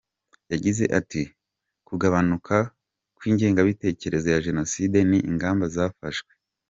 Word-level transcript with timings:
Yagize 0.51 0.83
ati 0.99 1.21
“Kugabanuka 1.87 2.55
kw’ingengabitekerezo 3.17 4.27
ya 4.33 4.41
Jenoside 4.47 4.97
ni 5.09 5.19
ingamba 5.29 5.65
zafashwe. 5.75 6.31